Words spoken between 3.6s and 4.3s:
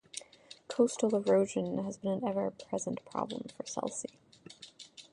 Selsey.